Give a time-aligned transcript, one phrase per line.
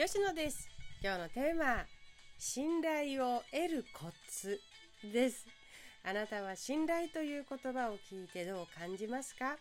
[0.00, 0.68] 吉野です。
[1.02, 1.84] 今日のテーマ
[2.38, 4.60] 信頼を得るコツ
[5.02, 5.44] です。
[6.04, 9.56] あなたは信頼という言葉を聞いてどう感じますか？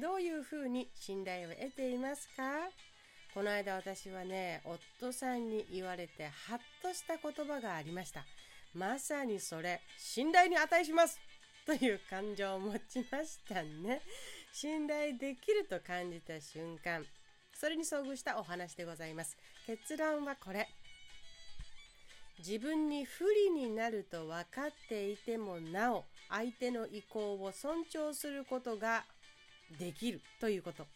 [0.00, 2.70] どういうふうに信頼を得ていますか？
[3.34, 8.24] この間私はね夫さんに言われてハッとした言葉がありました。
[8.72, 11.18] まさにそれ信頼に値します！
[11.66, 14.02] という感情を持ちましたね。
[14.52, 17.04] 信頼できると感じた瞬間
[17.52, 19.36] それに遭遇したお話でございます。
[19.70, 20.66] 結論はこれ。
[22.40, 29.04] 自分に不利になると分かっていてもなお相手の意向を尊重することが
[29.78, 30.88] できるということ。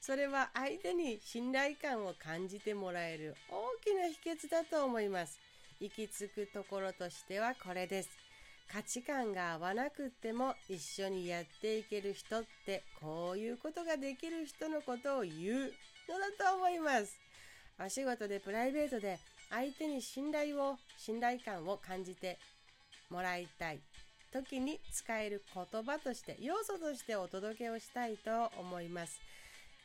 [0.00, 5.40] それは相手に信頼感を感じてもらえる大きな秘訣だと思います。
[5.80, 8.10] 行き着くところとしてはこれです。
[8.72, 15.72] 価値観が合わなくっても一緒にやっていける人ってこういうことができる人のことを言う
[16.08, 17.27] のだと思います。
[17.80, 19.18] お仕事でプライベートで
[19.50, 22.38] 相手に信頼を信頼感を感じて
[23.08, 23.78] もらいたい
[24.32, 29.20] 時に使える言葉として要素としてお届けをしたいと思います。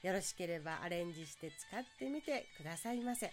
[0.02, 3.32] よろしければアレンジして使ってみてくださいませ。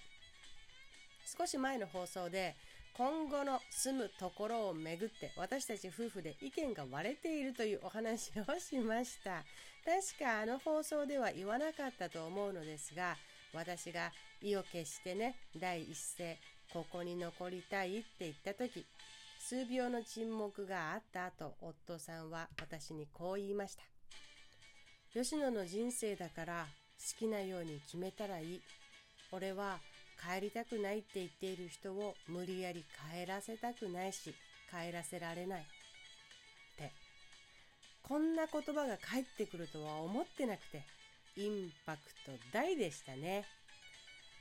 [1.38, 2.54] 少し前の放送で
[2.96, 9.42] 今後の住むところをめぐって私たち夫婦で意見が割れているというお話をしました。
[9.84, 13.16] 確かあの放送では言わなかったと思うのですが
[13.52, 14.12] 私が
[14.42, 16.38] 意を決してね第一声
[16.72, 18.86] ここに残りたいって言った時
[19.40, 23.82] 数秒の沈黙があった後夫さんは私にこう言いました。
[25.12, 26.66] 吉野の人生だから
[26.98, 28.60] 好きなように決めたらいい。
[29.32, 29.78] 俺は
[30.20, 34.34] 帰りたくないって言っている人を無理やり帰らせたくないし
[34.70, 35.60] 帰らせられない。
[35.62, 35.64] っ
[36.76, 36.92] て。
[38.02, 40.84] こんな言葉が返ってくるとは思ってなくて。
[41.36, 43.44] インパクト大でしたね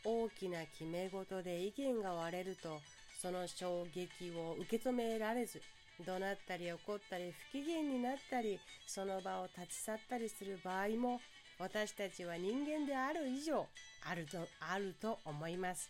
[0.03, 2.79] 大きな決め事で意見が割れると
[3.21, 5.61] その衝撃を受け止められず
[6.05, 11.19] 怒鳴ったり怒ったり不機嫌になったりその場を立ち去ったりする場合も
[11.59, 13.67] 私たちは人間である以上
[14.09, 15.89] あるとあると思います。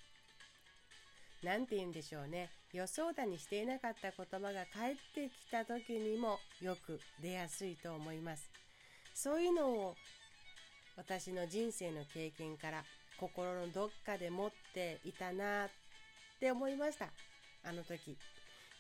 [1.44, 8.50] なんて言うんでしょうね予想だにしていなかった言葉が返ってきた時にもよく出やすいと思います。
[9.14, 9.96] そういうのを
[11.00, 12.84] 私の人生の経験から
[13.18, 15.70] 心のどっかで持っていたなっ
[16.42, 17.08] て思いました。
[17.64, 18.18] あの時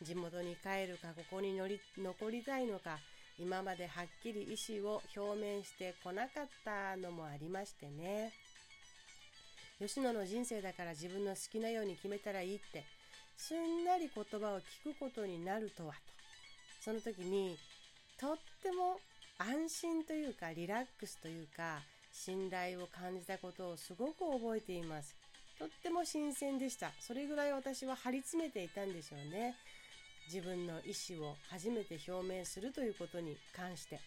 [0.01, 2.99] 地元に帰るかここに乗り残りたいのか
[3.39, 8.33] 今まではっきり意思を表明してこなかったのもありましてね。
[9.79, 12.83] 吉野の人生だから自分の好きなように決めたらいいって
[13.37, 15.99] すんなり言葉を聞くことになるとはと。
[16.81, 17.57] その時に
[18.19, 18.99] とっても
[19.37, 21.79] 安心というかリラックスというか
[22.19, 25.15] 信頼を感じたことをすごく覚えています。
[25.57, 26.91] とっても新鮮でした。
[26.99, 29.55] それぐらい私は張り詰めていたんでしょうね。
[30.25, 34.01] 自分の意思を初めて表明するということに関して。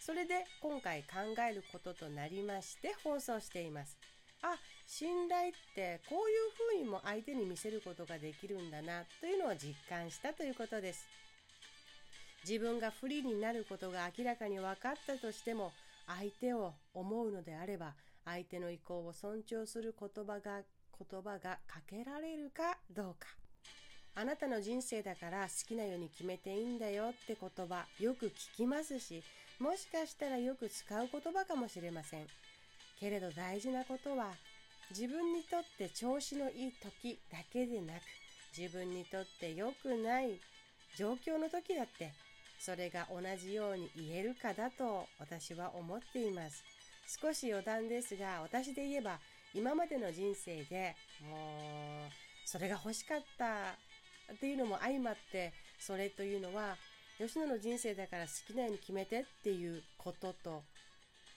[0.00, 3.96] それで今回考えることとなりまして放送しています。
[4.42, 11.06] あ信頼ってこういうふうにも相手に見せることができるんだなというのを実感したということです。
[12.46, 15.72] 自分が不利になることが明らかに分かったとしても
[16.06, 17.94] 相手を思うのであれば
[18.24, 20.60] 相手の意向を尊重する言葉が
[21.10, 23.28] 言葉がかけられるかどうか。
[24.16, 29.24] あなたの人生だから好きなように決めていいんだよって言葉よく聞きますし
[29.58, 32.26] もしかしたらよく使う言葉かもしれません。
[33.00, 34.30] けれど大事なことは
[34.90, 38.02] 自分にとって調子のいい時だけでなく
[38.56, 40.38] 自分にとって良くない
[40.96, 42.12] 状況の時だって
[42.58, 46.64] それが同じように言えるかだと私は思っています。
[47.20, 49.18] 少し余談ですが、私で言えば
[49.54, 50.96] 今までの人生で
[51.28, 52.10] もう
[52.44, 53.76] それが欲しかった
[54.32, 56.76] っていうのも相まって、それというのは
[57.18, 60.62] 吉野の人生だから好きなように決めてっていうことと、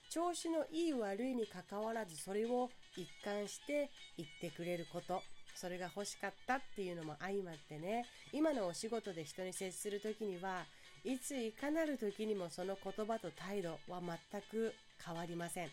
[0.10, 5.22] 調子のいい悪いにかかわらずそれを一貫して言ってくれること。
[5.54, 10.68] それが欲しかったっていうのも相まってね、今のお仕事で人に接する時には、
[11.04, 14.74] いついかなる時にもその言葉と態度は全く
[15.06, 15.70] 変わりません。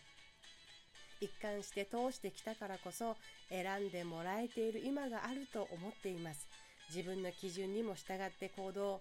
[1.21, 3.17] 一貫して通してきたからこそ
[3.49, 6.47] 選んでもらえている今があると思っています。
[6.95, 9.01] 自分の基準にも従って行動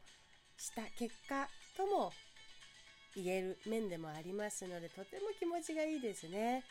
[0.58, 2.12] した結果とも
[3.16, 6.64] 言える面でもありますのでとても気持ちがいいですね。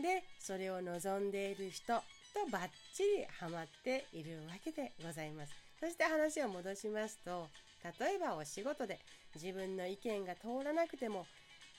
[0.00, 2.02] で、それを望んでいる人と
[2.50, 5.52] バッチリハマっているわけでございます。
[5.80, 7.48] そして話を戻しますと、
[7.84, 8.98] 例えばお仕事で
[9.34, 11.26] 自分の意見が通らなくても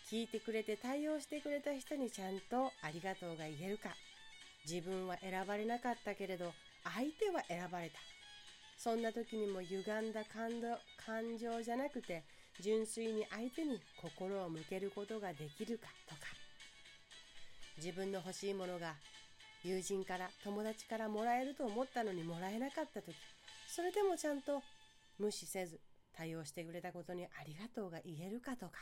[0.10, 3.90] 聞いてくれて対応してくれた人にちゃんとありがとうが言えるか。
[4.70, 6.54] 自分は選ばれなかったけれど
[6.84, 8.00] 相手は選ばれた。
[8.78, 12.24] そんな時にも歪んだ感動感情じゃなくて
[12.62, 16.22] 純粋に相手に心を向けることができるかとか。
[17.78, 18.96] 自分の欲しいものが
[19.64, 23.16] 友人から友達からもらえると思ったのにもらえなかった時
[23.68, 24.62] それでもちゃんと
[25.20, 25.80] 無視せず
[26.18, 28.74] 対応してくれたことにありがとうが言えるかとか。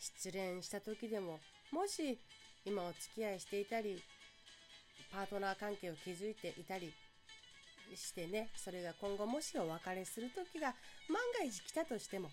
[0.00, 1.40] 失恋した時でも
[1.72, 2.18] もし
[2.64, 4.00] 今お付き合いしていたり
[5.12, 6.92] パートナー関係を築いていたり
[7.96, 10.68] してねそれが今後もしお別れする時が
[11.08, 12.30] 万が一来たとしても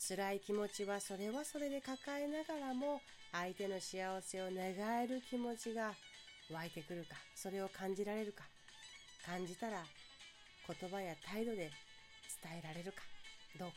[0.00, 3.00] 辛い気持ちはそれはそれで抱えながらも
[3.30, 5.92] 相手の幸せを願える気持ちが
[6.52, 8.42] 湧いてくるかそれを感じられるか。
[9.24, 9.84] 感じたら
[10.66, 11.70] 言葉や態度で
[12.42, 13.09] 伝えられるか。
[13.58, 13.74] どうか。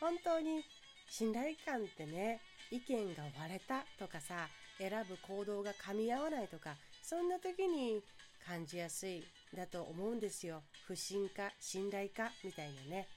[0.00, 0.62] 本当に
[1.08, 2.40] 信頼感ってね
[2.70, 4.48] 意見が割れたとかさ
[4.78, 8.00] 選ぶ行動が噛み合わないとかそんな時に
[8.46, 9.24] 感じやすい
[9.56, 10.62] だと思うんですよ。
[10.86, 13.08] 不信か信頼かみたいなね。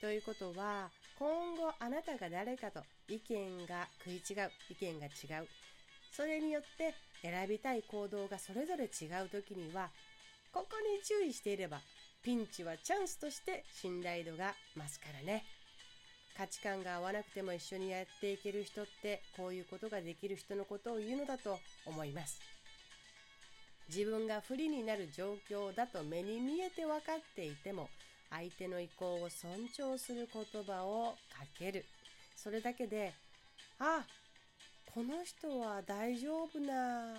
[0.00, 5.46] ということは今後あなたが誰かと意見が食い違う意見が違う
[6.10, 9.90] それによって選びたい行動がそれぞれ違う時には
[10.52, 11.80] ここに注意していれば
[12.22, 15.44] ピンチはチャンスとして信頼度が増すからね。
[16.36, 22.40] 価値観が合わなくても一緒にやっていける人ってこういうことができる人のことを言うのだと思います。
[23.88, 27.90] 自分が不利になる状況だと目に見えて分かっていても
[28.30, 31.84] 相手の意向を尊重する言葉をかける。
[32.36, 33.12] それだけで
[33.78, 34.04] あ
[34.94, 37.14] この人は大丈夫な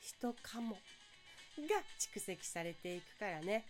[0.00, 0.76] 人かも。
[1.58, 3.66] が蓄積されていくからね。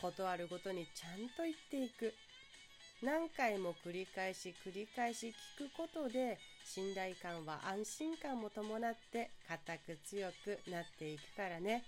[0.00, 2.14] 断るごとにちゃんと言っていく
[3.02, 11.84] 何回も繰り返し繰り返し聞くことで信頼感は安心感も伴って固く強くなっていくからね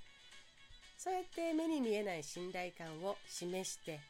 [0.97, 4.01] そうやって目に見えない信頼感を示して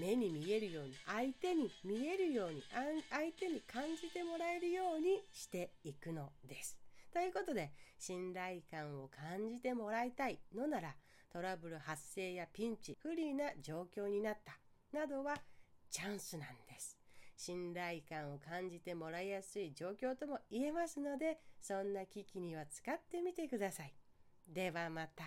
[0.00, 2.62] 目に見えるように相手に見えるように
[3.10, 6.78] 相手に感じてもらえるようにしていくのです。
[7.12, 10.94] ということで信頼感を感じてもらいたいのなら
[11.34, 14.56] トラブル発生やピンチ不利な状況になった
[14.96, 15.34] などは
[15.90, 16.96] チャンスなんです。
[17.36, 23.92] 信頼感を感じてもらいやすい状況とも言えますのでそんな危機には使ってみてください。
[24.46, 25.24] ではまた。